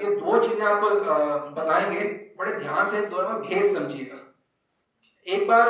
[0.00, 0.90] ये दो चीज़ें आपको
[1.52, 2.00] बताएँगे।
[2.38, 4.18] बड़े ध्यान से दोनों में भेद समझिएगा।
[5.26, 5.68] एक बार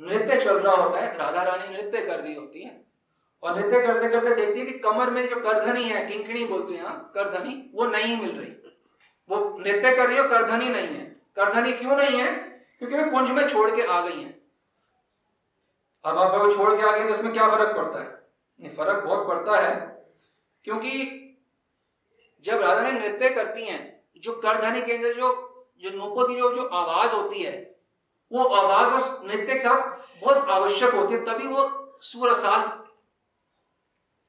[0.00, 2.84] नृत्य चल रहा होता है, राधा रानी नृत्य कर रही होती है,
[3.42, 6.92] और नृत्य करते करते देखती है कि कमर में जो करधनी है, किंकणी बोलते हैं
[7.14, 8.50] करधनी, वो नहीं मिल रही।
[9.28, 11.04] वो नृत्य कर रही है, करधनी नहीं है।
[11.36, 12.32] करधनी क्यों नहीं है?
[12.78, 14.38] क्योंकि वे कुंज में छोड़ के आ गई है।
[16.04, 18.70] अब आप छोड़ के आ गए तो इसमें क्या फ़र्क पड़ता है?
[18.70, 19.74] फ़र्क बहुत पड़ता है,
[20.64, 21.29] क्योंकि
[22.44, 25.46] जब राधा ने नृत्य करती हैं, जो करधनी के अंदर जो
[25.82, 27.80] जो नूपुर की जो जो आवाज़ होती है,
[28.32, 31.62] वो आवाज़ उस नृत्य के साथ बहुत आवश्यक होती है, तभी वो
[32.02, 32.84] सुरसाल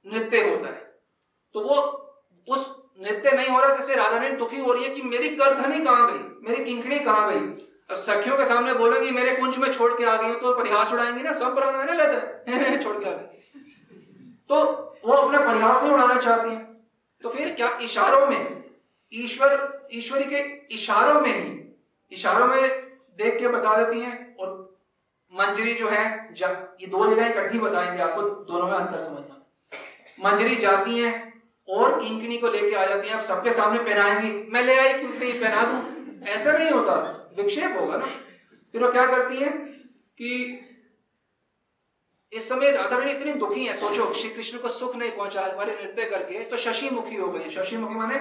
[0.06, 1.02] नृत्य होता है।
[1.54, 1.76] तो वो,
[2.50, 5.80] उस नृत्य नहीं हो रहा जैसे राधा ने दुखी हो रही है कि मेरी करधनी
[5.86, 7.46] कहाँ गई, मेरी किंकड़ी कहाँ गई?
[7.90, 11.24] और सखियों के सामने बोलेगी मेरे कुंज में छोड़ के आ गई तो परिहास उड़ाएँगी
[11.24, 11.34] ना?
[11.34, 13.26] सब प्राण आने लेते छोड़ के आ गई
[14.50, 14.56] तो
[15.06, 16.71] वो अपने परिहास नहीं उड़ाना चाहती है।
[17.24, 18.64] तो फिर क्या इशारों में?
[19.14, 20.38] ईश्वर, ईश्वरी के
[20.76, 21.80] इशारों में ही।
[22.12, 22.62] इशारों में
[23.18, 24.76] देख के बता देती हैं और
[25.34, 26.34] मंजरी जो है
[26.82, 29.52] ये दो जगह इकट्ठी बताएँगे आपको, दोनों में अंतर समझना।
[30.26, 34.64] मंजरी जाती हैं और किंकनी को लेके आ जाती हैं। आप सबके सामने पहनाएँगी, मैं
[34.64, 36.94] ले आई किंकनी पहना दू। ऐसा नहीं होता।
[37.38, 38.06] विक्षेप होगा ना।
[38.72, 39.50] फिर वो क्या करती है
[40.18, 40.60] कि
[42.34, 45.84] इस समय राधा रानी इतनी दुखी है, सोचो श्री कृष्ण को सुख नहीं पहुँचा रहे
[45.84, 48.20] नृत्य करके तो शशि मुखी हो गए। शशि मुखी माने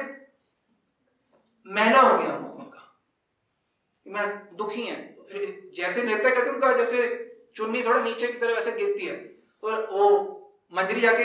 [1.67, 3.01] मैला हो गया मुख उनका।
[4.07, 8.73] मैं दुखी है। फिर जैसे नृत्य करते उनका जैसे चुन्नी थोड़ा नीचे की तरफ़ ऐसे
[8.73, 10.09] गिरती है। और वो
[10.75, 11.25] मंजरी आके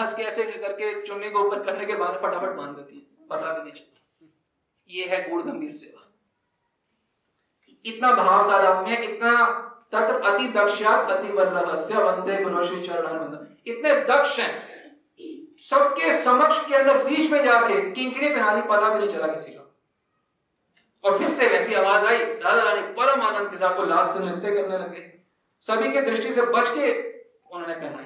[0.00, 3.52] हंस के ऐसे करके चुन्नी को ऊपर करने के बाद फटाफट बाँध देती है। पता
[3.52, 4.26] भी नहीं चलता।
[4.88, 6.04] ये है गुड़ गंभीर सेवा।
[7.84, 9.34] इतना भाव तादात्म्य इतना
[9.92, 14.52] तत्र अति दक्षात अति वल्लभ वंदे गुरु श्री चरण इतने दक्ष हैं।
[15.58, 19.52] सबके समक्ष के अंदर बीच में जाके किंकड़ी पहना दी पता भी नहीं चला किसी
[19.52, 19.64] का।
[21.04, 24.54] और फिर से वैसी आवाज़ आई राधा रानी परम आनंद के साथ लाश से नृत्य
[24.54, 25.20] करने लगे।
[25.60, 27.12] सभी के दृष्टि से बच के
[27.54, 28.04] उन्होंने पहनाई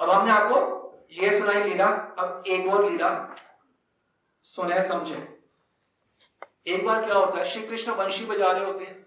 [0.00, 0.82] अब हमने आपको
[1.12, 1.86] यह सुनाई लीला,
[2.18, 3.36] अब एक और लीला
[4.42, 5.40] सुने समझे।
[6.66, 9.05] एक बार क्या होता है, श्री कृष्ण वंशी बजा रहे होते हैं।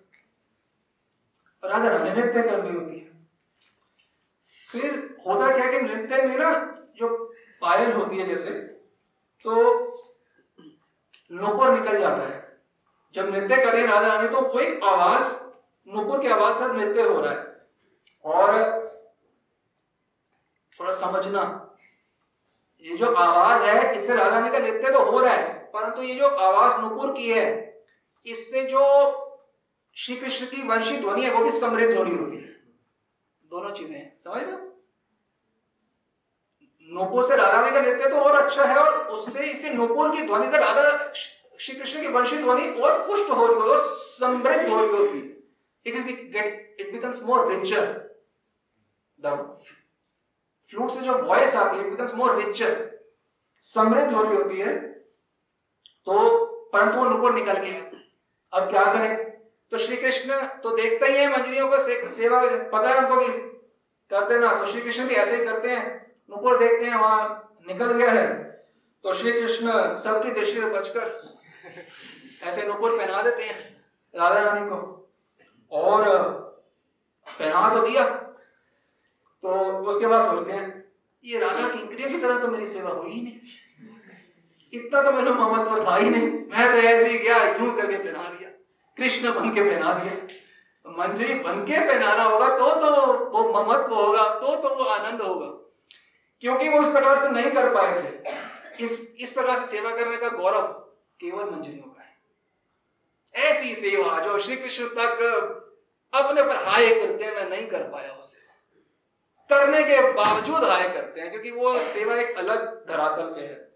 [1.64, 3.08] राधा रानी नृत्य करनी होती है।
[4.72, 6.52] फिर होता क्या कि नृत्य में ना
[6.96, 7.08] जो
[7.62, 8.52] पायल होती है जैसे
[9.46, 9.54] तो
[11.32, 12.58] नुपुर निकल जाता है।
[13.14, 15.34] जब नृत्य कर राधा रानी तो कोई आवाज़,
[15.88, 17.48] नुपुर की आवाज़ से नृत्य हो रहा है।
[18.26, 18.90] और
[20.80, 21.42] थोड़ा समझना,
[22.82, 26.16] ये जो आवाज़ है, इससे राधा रानी का नृत्य तो हो रहा है, परंतु ये
[26.16, 27.48] जो आवाज़ नुपुर की है,
[28.26, 28.82] इससे जो
[30.00, 32.48] श्री कृष्ण की वंशी ध्वनि है, वो भी समृद्ध हो रही होती है।
[33.52, 34.68] दोनों चीज़ें समझ रहे
[36.90, 40.50] नोपुर से राधा का नृत्य तो और अच्छा है और उससे इसे नोपुर की ध्वनि
[40.52, 44.80] से राधा श्री कृष्ण की वंशी ध्वनि और पुष्ट हो रही हो और समृद्ध हो
[44.82, 45.20] रही होती
[45.86, 47.86] it is get it becomes more richer
[49.20, 49.36] the
[50.68, 52.74] flute से जो वॉइस आती है इट बिकम्स मोर रिचर
[53.64, 54.78] समृद्ध हो रही होती है।
[56.06, 57.80] तो परंतु वो नुपुर निकल गया।
[58.54, 59.29] अब क्या करें?
[59.80, 62.42] श्री कृष्ण तो देखते ही है मंजरियों को से, सेवा
[62.72, 63.28] पता है उनको भी
[64.12, 67.92] कर देना। तो श्री कृष्ण भी ऐसे ही करते हैं। नुपुर देखते हैं वहाँ निकल
[67.94, 68.28] गया है।
[69.04, 71.06] तो श्री कृष्ण सबकी दृष्टि से बचकर
[72.44, 73.58] ऐसे नुपुर पहना देते हैं
[74.14, 74.78] राधा रानी को।
[75.72, 76.08] और
[77.28, 78.04] पहना तो दिया।
[79.44, 79.50] तो
[79.90, 80.68] उसके बाद सोचते हैं
[81.24, 83.40] ये राधा की क्रिया की तरह तो मेरी सेवा हुई ही नहीं।
[84.74, 88.30] इतना तो मेरा ममत्व था ही नहीं। मैं तो ऐसे ही गया यूँ करके पहना
[88.30, 88.49] दिया।
[89.00, 92.90] कृष्ण बन के पहना दिया मंजरी बन के पहनाना होगा तो तो
[93.30, 95.48] वो ममत्व होगा तो तो वो आनंद होगा।
[96.42, 100.18] क्योंकि वो इस प्रकार से नहीं कर पाए थे। इस इस प्रकार से सेवा करने
[100.18, 100.68] का गौरव
[101.20, 105.22] केवल मंजरियों का है। ऐसी सेवा जो श्री कृष्ण तक
[106.14, 108.48] अपने पर हाय करते हैं, मैं नहीं कर पाया उसे।
[109.50, 113.70] करने के बावजूद हाय करते हैं, क्योंकि वो सेवा एक अलग धरातल पे है।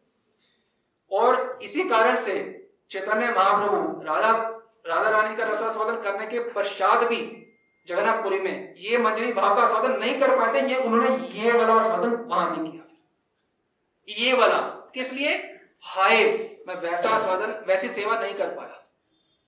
[1.11, 2.35] और इसी कारण से
[2.89, 4.33] चैतन्य महाप्रभु राधा
[4.87, 7.49] राधा रानी का रसा रसास्वादन करने के पश्चात भी
[7.87, 12.09] जगन्नाथपुरी में ये मंजरी भाव का स्वादन नहीं कर पाते ये उन्होंने ये वाला स्वादन
[12.09, 12.83] वहाँ नहीं किया
[14.09, 14.57] ये वाला,
[14.93, 15.59] किस लिए?
[15.83, 16.23] हाय,
[16.67, 18.82] मैं वैसा स्वादन वैसी सेवा नहीं कर पाया।